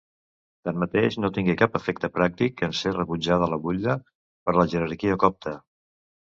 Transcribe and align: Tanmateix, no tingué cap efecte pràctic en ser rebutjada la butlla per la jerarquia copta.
Tanmateix, 0.69 1.17
no 1.25 1.29
tingué 1.35 1.55
cap 1.59 1.77
efecte 1.81 2.09
pràctic 2.17 2.65
en 2.69 2.75
ser 2.81 2.95
rebutjada 2.97 3.53
la 3.55 3.63
butlla 3.69 3.99
per 4.09 4.59
la 4.59 4.69
jerarquia 4.75 5.23
copta. 5.29 5.59